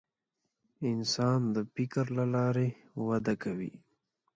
انسان 0.91 1.41
د 1.55 1.57
فکر 1.73 2.05
له 2.17 2.25
لارې 2.35 2.67
وده 3.07 3.33
کوي. 3.43 3.73